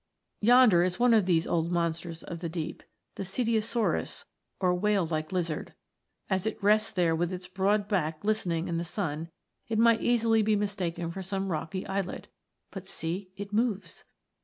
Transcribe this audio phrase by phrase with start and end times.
[0.39, 3.53] Yonder is one of these old monsters of the deep:* as it
[6.63, 9.29] rests there with its broad back glistening in the sun,
[9.69, 12.29] it might easily be mistaken for some rocky islet
[12.71, 14.03] but see, it moves